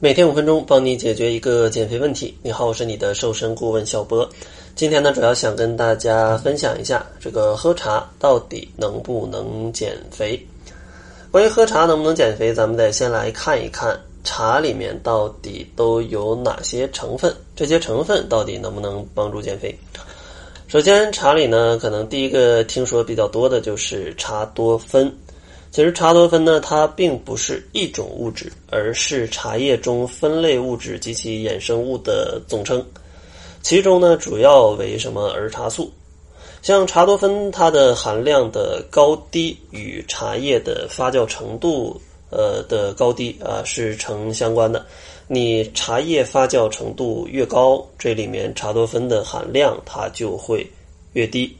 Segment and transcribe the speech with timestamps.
[0.00, 2.32] 每天五分钟，帮你解决一个减肥问题。
[2.40, 4.28] 你好，我是你的瘦身顾问小波。
[4.76, 10.40] 今天呢，主要想跟大家分享一下，这个喝茶到底能不能减肥？
[11.32, 19.76] 关于喝茶能不能减肥，咱们得先来看一看茶里面到底都有哪些成分，这些成分到底能不能帮助减肥？
[20.68, 25.12] 首先，茶里呢，可能第一个听说比较多的就是茶多酚。
[25.70, 32.84] 其实茶多酚呢，它并不是一种物质，而是茶叶中酚类物质及其衍生物的总称。
[33.62, 35.92] 其中呢，主要为什么儿茶素？
[36.62, 42.00] 像茶多酚，它的含量的高低与茶叶的发酵程度，
[42.30, 44.84] 呃的高低啊是成相关的。
[45.28, 50.66] 你茶叶发酵程度越高，这里面茶多酚的含量它就会
[51.12, 51.54] 越低。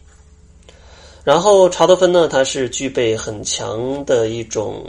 [1.29, 4.83] 然后茶多酚呢，它是具备很强的一种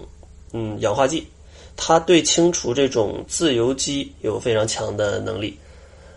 [0.53, 1.27] 嗯氧化剂，
[1.75, 5.59] 它对清除这种自由基有非常强的能力，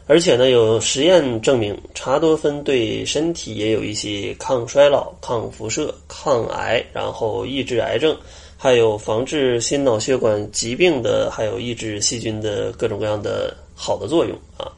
[0.06, 8.16] 而且呢有实验证明，茶多酚对身体也有一些抗衰老、抗辐射、抗癌，然后抑制癌症，
[8.56, 14.70] 还有防治心脑血管疾病的，还有抑制细菌的各种各样的好的作用啊。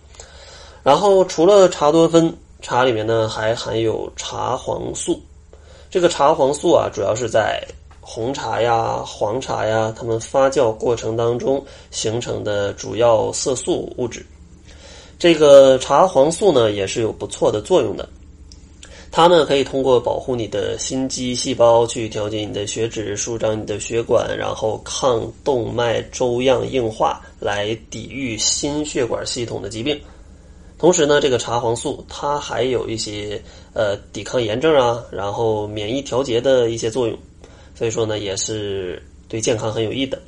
[0.83, 5.21] 然后除了茶多酚，茶里面呢还含有茶黄素。
[5.95, 7.65] 这个茶黄素啊，主要是在
[8.01, 14.27] 红茶呀、黄茶呀，它们发酵过程当中形成的主要色素物质。
[15.21, 18.09] 这个茶黄素呢，也是有不错的作用的。
[19.13, 29.97] 它呢，可以通过保护你的心肌细胞，去调节你的血脂，舒张你的血管，然后抗动脉粥样硬化，来抵御心血管系统的疾病。
[30.77, 33.41] 同时呢，这个茶黄素它还有一些
[33.73, 37.17] 呃抵抗炎症啊，然后免疫调节的一些作用，
[37.75, 40.21] 所以说呢也是对健康很有益的。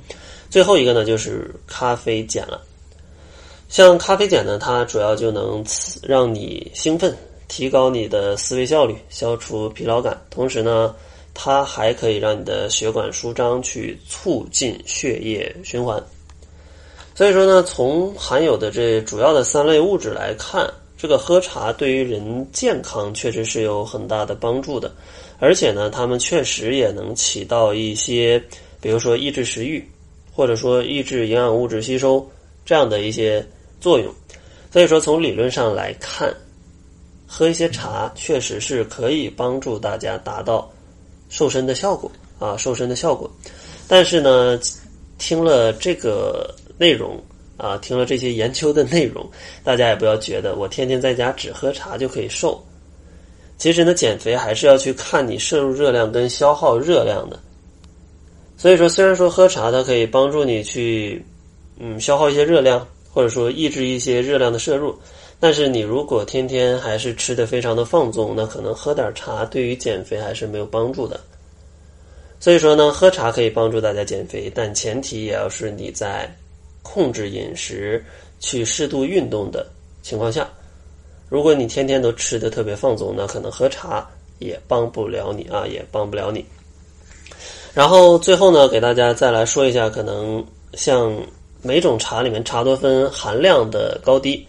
[0.49, 2.63] 最后一个呢就是咖啡碱了，
[3.69, 5.63] 像咖啡碱呢，它主要就能
[6.03, 7.15] 让你兴奋，
[7.49, 10.95] 提高你的思维效率，消除疲劳感，同时呢，
[11.35, 16.03] 它还可以让你的血管舒张，去促进血液循环。
[17.17, 24.95] 所以说呢，从含有的这主要的三类物质来看，这个喝茶对于人健康确实是有很大的帮助的，
[25.39, 28.39] 而且呢，它们确实也能起到一些，
[28.83, 29.83] 比如说抑制食欲，
[30.31, 32.31] 或者说抑制营养物质吸收
[32.67, 33.43] 这样的一些
[33.81, 34.13] 作用。
[34.71, 36.31] 所以说，从理论上来看，
[37.27, 40.71] 喝一些茶确实是可以帮助大家达到
[41.31, 43.31] 瘦身的效果啊，瘦身的效果。
[43.89, 44.61] 但是呢，
[45.17, 46.55] 听了这个。
[46.79, 47.23] 内容
[47.57, 49.27] 啊，听了这些研究的内容，
[49.65, 52.63] 大家也不要觉得我天天在家只喝茶就可以瘦。
[53.57, 57.41] 其实呢，减肥还是要去看你摄入热量跟消耗热量的。
[58.59, 61.25] 所以说，虽然说喝茶它可以帮助你去
[61.79, 64.95] 嗯消耗一些热量，或者说抑制一些热量的摄入，
[65.41, 71.19] 但是你如果天天还是吃的非常的放纵，那可能喝点茶对于减肥还是没有帮助的。
[72.39, 76.31] 所以说呢，喝茶可以帮助大家减肥，但前提也要是你在。
[76.87, 78.05] 控制饮食，
[78.39, 79.67] 去适度运动的
[80.03, 80.49] 情况下，
[81.29, 84.09] 如果你天天都吃的特别放纵，那可能喝茶
[84.39, 86.45] 也帮不了你啊，也帮不了你。
[87.75, 91.13] 然后最后呢，给大家再来说一下，可能像
[91.61, 94.47] 每种茶里面茶多酚含量的高低，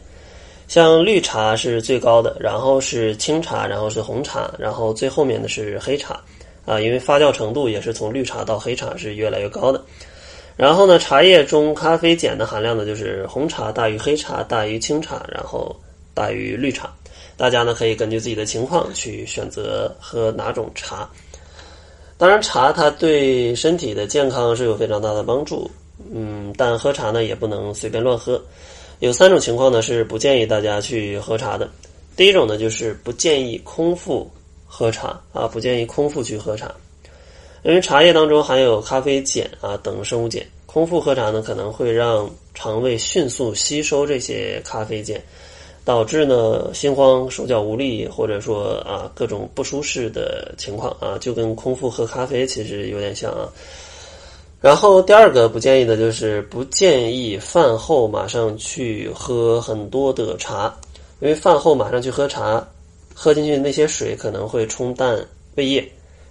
[0.67, 6.21] 像绿茶是最高的，然后是清茶，然后是红茶，然后最后面的是黑茶
[6.65, 9.83] 啊，因为发酵程度也是从绿茶到黑茶是越来越高的。
[10.57, 15.73] 然后呢，茶叶中咖啡碱的含量呢，就是红茶大于黑茶大于清茶，然后
[16.15, 16.91] 大于绿茶。
[17.37, 21.07] 大家呢可以根据自己的情况去选择喝哪种茶。
[22.17, 25.69] 当然，茶它对身体的健康是有非常大的帮助，
[26.11, 28.43] 嗯，但喝茶呢也不能随便乱喝。
[28.97, 31.69] 有三种情况呢是不建议大家去喝茶的。
[32.15, 34.27] 第一种呢就是不建议空腹
[34.65, 36.71] 喝茶啊，不建议空腹去喝茶。
[37.63, 45.19] 因为茶叶当中含有咖啡碱啊等生物碱，空腹喝茶呢可能会让肠胃迅速吸收这些咖啡碱，
[45.83, 53.49] 导致呢心慌、手脚无力，或者说啊各种不舒适的情况啊，就跟空腹喝咖啡其实有点像啊。
[54.59, 60.73] 然后第二个不建议的就是不建议饭后马上去喝很多的茶，
[61.19, 62.65] 因为饭后马上去喝茶，
[63.13, 65.23] 喝进去那些水可能会冲淡
[65.55, 65.87] 胃液。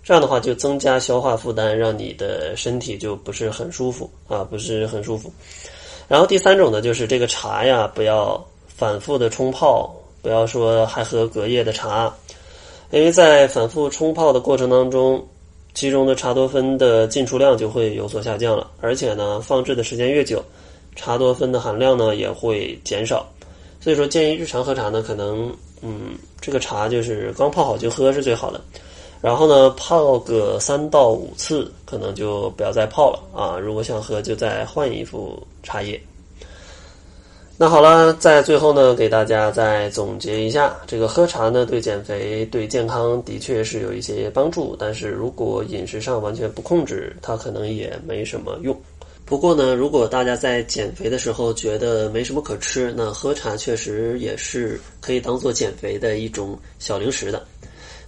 [0.06, 5.32] 这样的话就增加消化负担，让你的身体就不是很舒服啊，不是很舒服。
[6.06, 9.93] 然后第三种呢，就是这个茶呀，不要反复的冲泡，
[10.23, 12.14] 不要说还喝隔夜的茶，
[12.93, 15.26] 因为在反复冲泡的过程当中，
[15.75, 20.41] 其中的茶多酚的进出量就会有所下降了，而且呢，放置的时间越久，
[20.94, 23.29] 茶多酚的含量呢也会减少。
[23.81, 25.52] 所以说，建议日常喝茶呢，可能
[25.82, 28.61] 嗯，这个茶就是刚泡好就喝是最好的。
[29.21, 33.59] 然后呢，泡个三到五次，可能就不要再泡了啊。
[33.59, 36.01] 如果想喝，就再换一副茶叶。
[37.59, 48.79] 那好了，在最后呢，给大家再总结一下，这个喝茶呢，对减肥、对健康的确是有一些帮助，但是如果饮食上完全不控制，它可能也没什么用。
[49.25, 57.43] 不过呢，如果大家在减肥的时候觉得没什么可吃，那喝茶确实也是可以当做减肥的一种小零食的。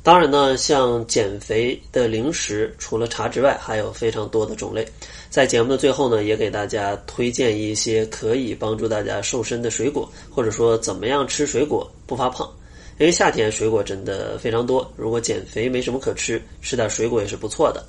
[0.08, 4.82] 当然呢，像减肥的零食，除了茶之外，还有非常多的种类。
[5.28, 12.50] 在节目的最后呢，也给大家推荐一些可以帮助大家瘦身的水果，或者说怎么样吃水果不发胖。
[12.98, 17.84] 因为夏天水果真的非常多，如果减肥没什么可吃，吃点水果也是不错的。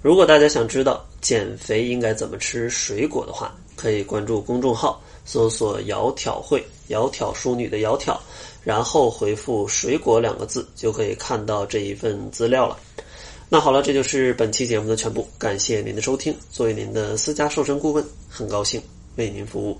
[0.00, 8.16] 如果大家想知道减肥应该怎么吃水果的话，可以关注公众号，搜索“窈窕会”，窈窕淑女的窈窕。
[8.64, 12.76] 然后回复“水果”两个字，就可以看到这一份资料了。
[13.48, 16.36] 那好了，这就是本期节目的全部，感谢您的收听。
[16.50, 18.82] 作为您的私家瘦身顾问，很高兴
[19.14, 19.78] 为您服务。